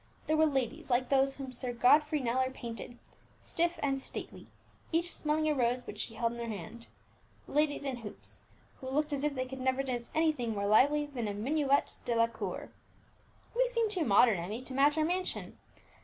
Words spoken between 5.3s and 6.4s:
a rose which she held in